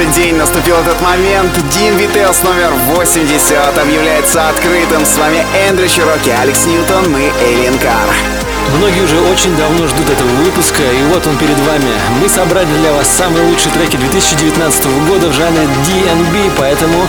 [0.00, 1.52] этот день, наступил этот момент.
[1.72, 5.04] Дин Витес номер 80 объявляется открытым.
[5.04, 8.39] С вами Эндрю Чироки, Алекс Ньютон, мы Эйлин Кар.
[8.78, 11.90] Многие уже очень давно ждут этого выпуска, и вот он перед вами.
[12.20, 17.06] Мы собрали для вас самые лучшие треки 2019 года в жанре DNB, поэтому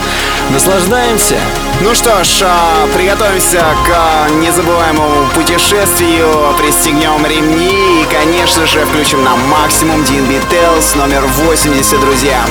[0.50, 1.36] наслаждаемся.
[1.80, 9.22] Ну что ж, а, приготовимся к а, незабываемому путешествию, пристегнем ремни и, конечно же, включим
[9.24, 12.44] на максимум DNB Tales номер 80, друзья.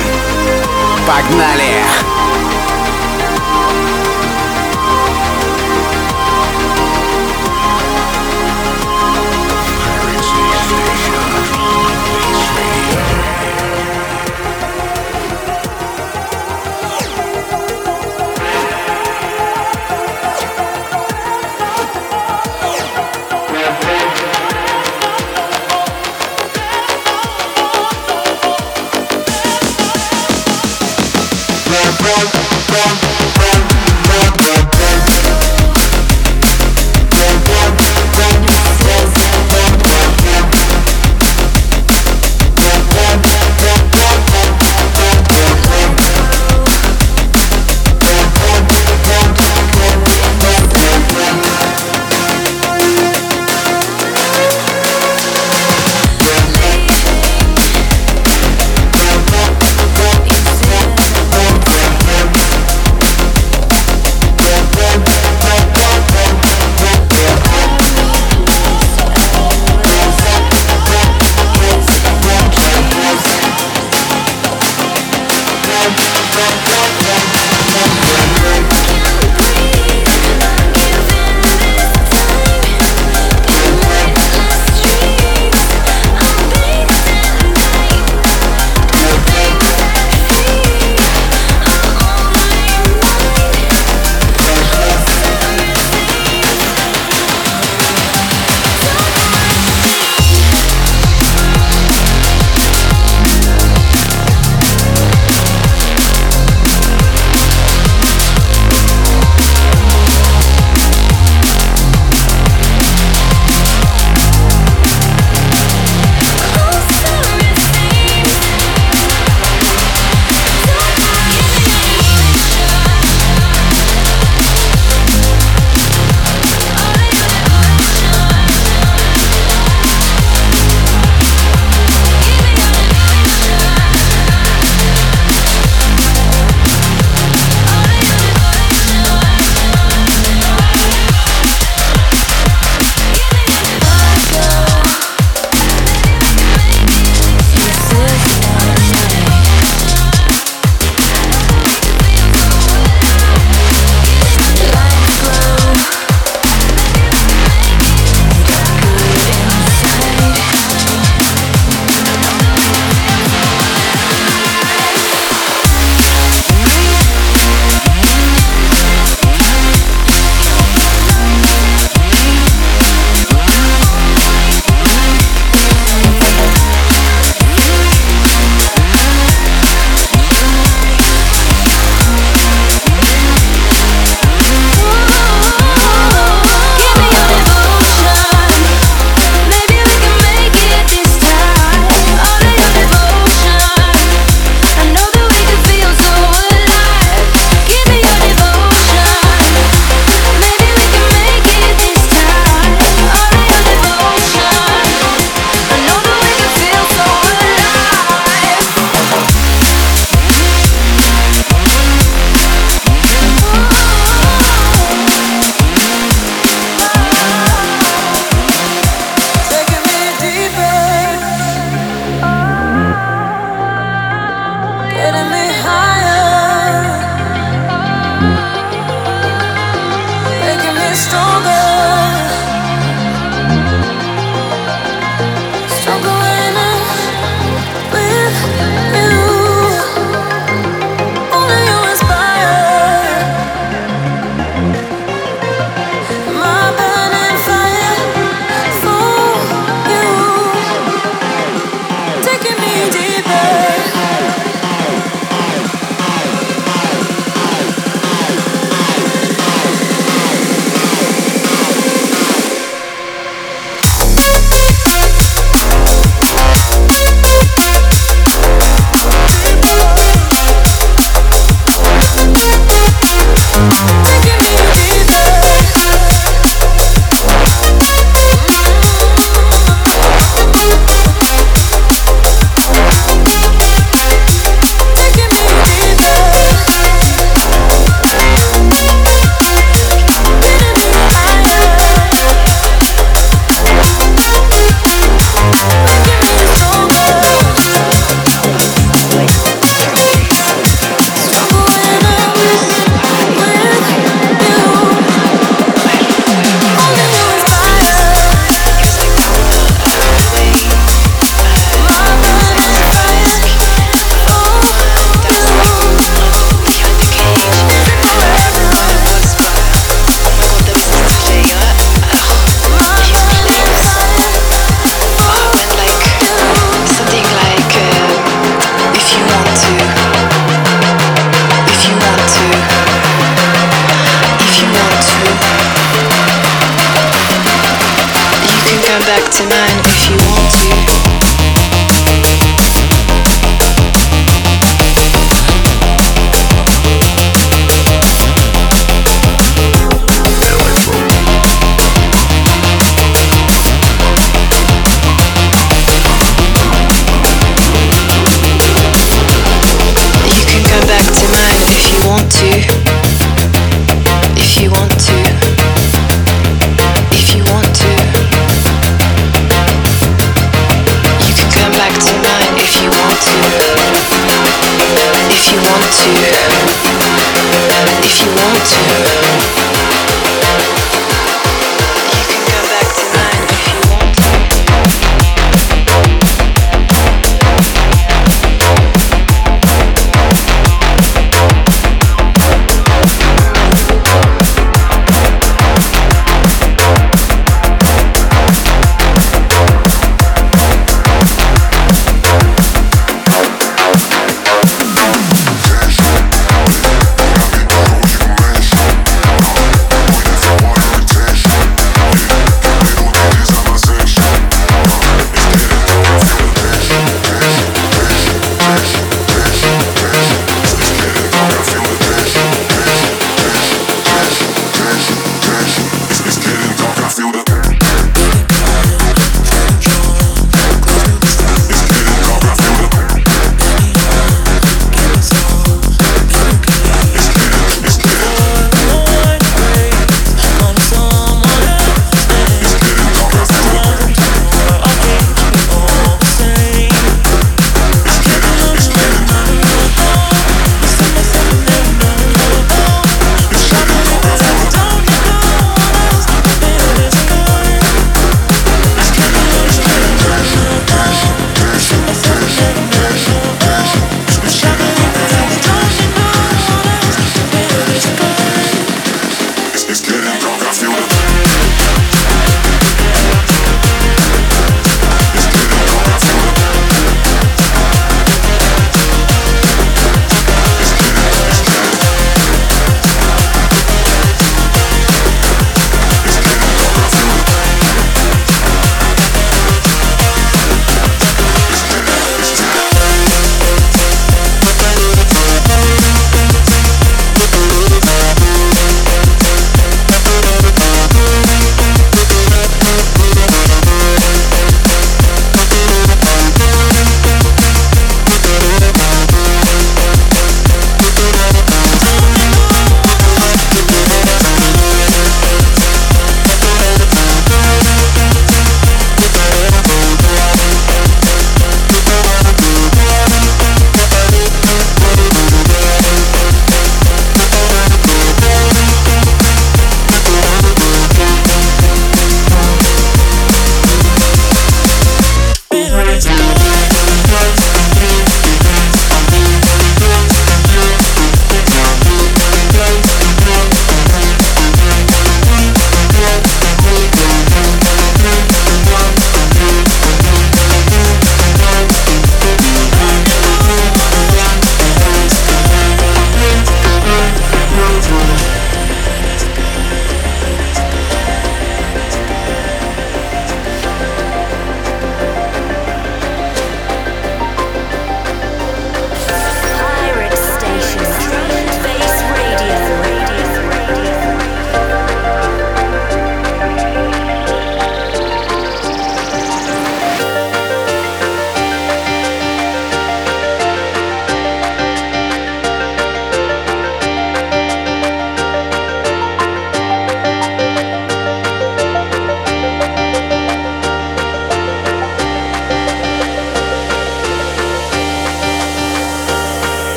[1.08, 1.82] Погнали!
[2.12, 2.21] Bro.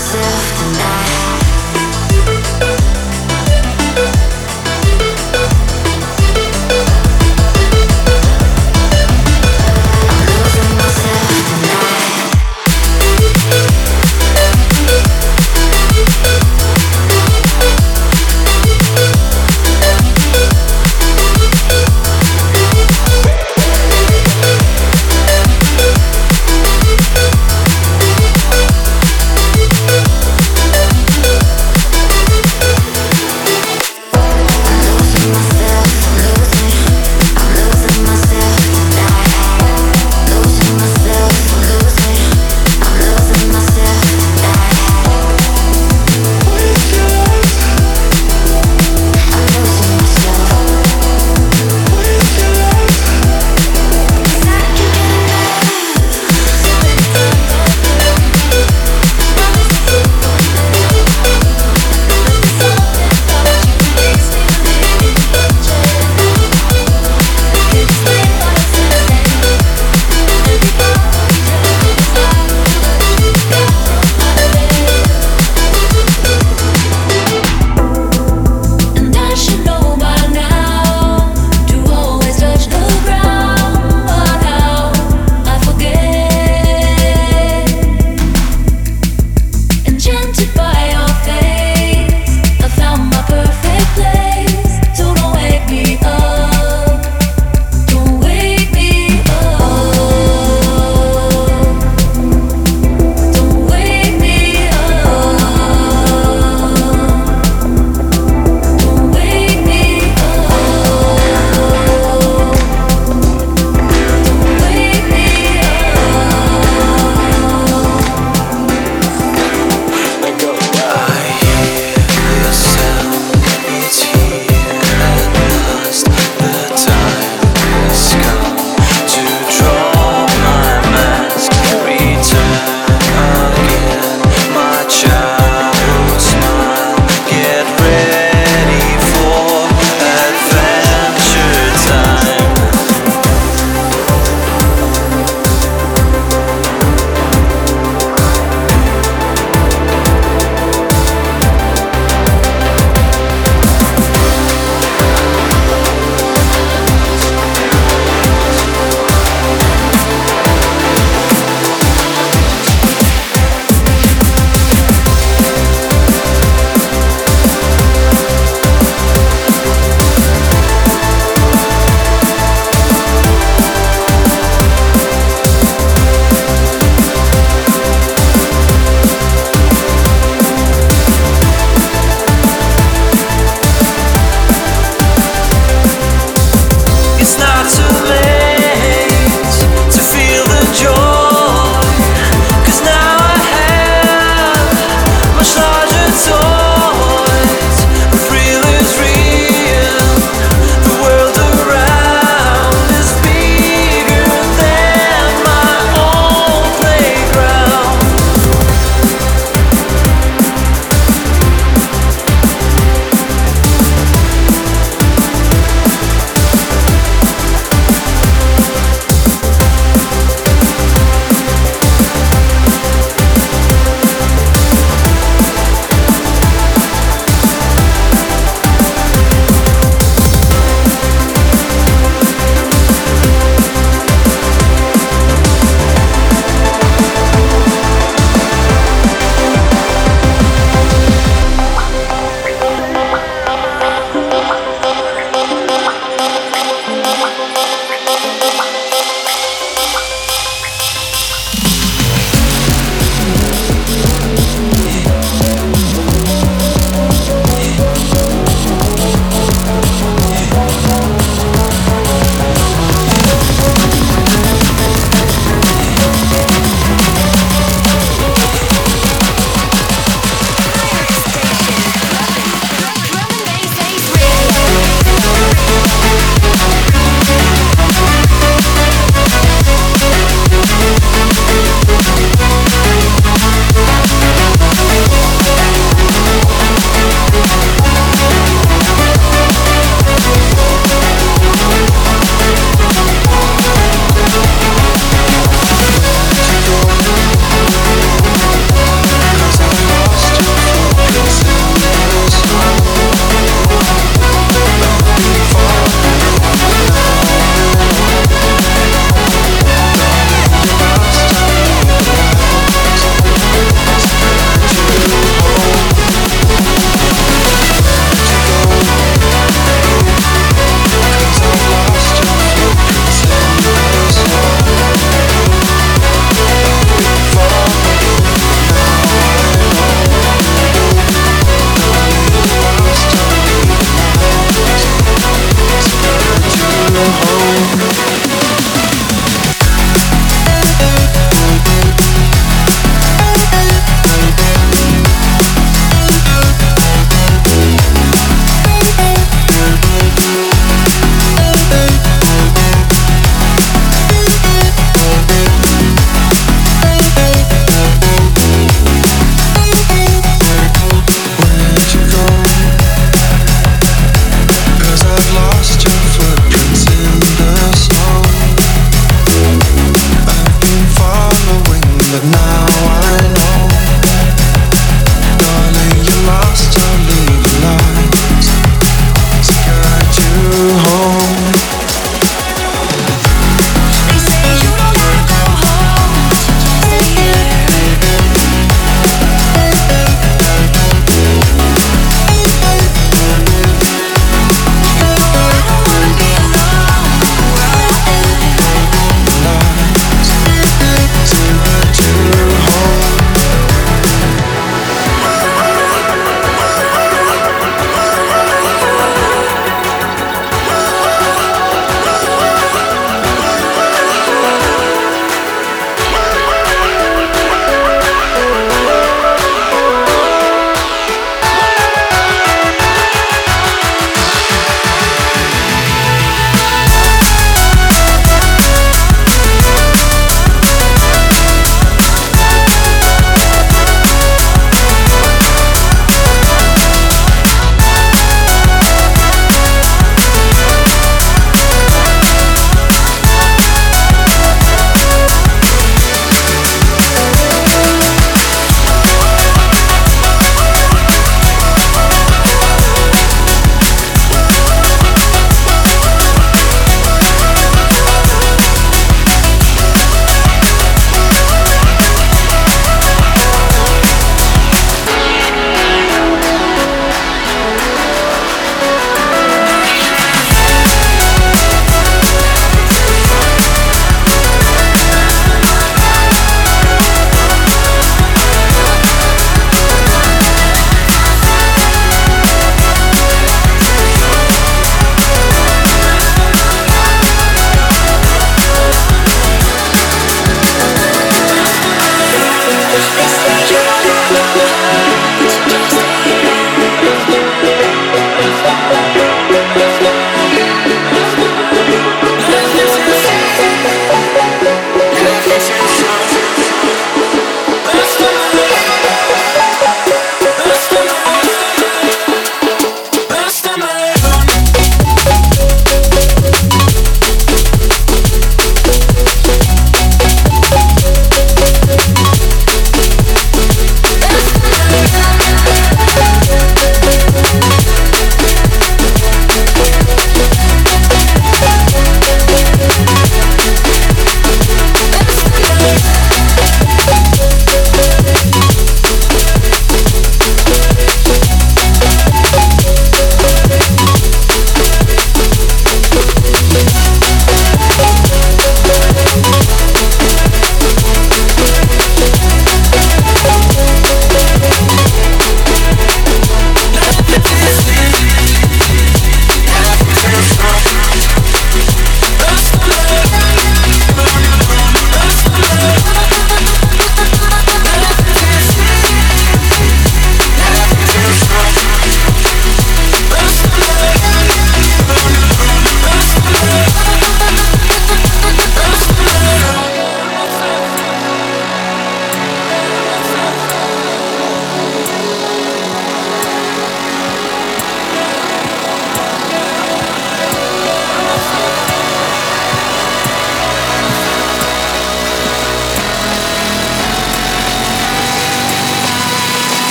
[0.00, 1.09] myself tonight.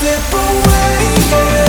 [0.00, 1.59] slip away.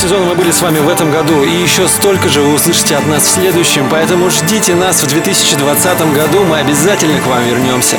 [0.00, 3.06] Сезона мы были с вами в этом году, и еще столько же вы услышите от
[3.06, 7.98] нас в следующем, поэтому ждите нас в 2020 году, мы обязательно к вам вернемся.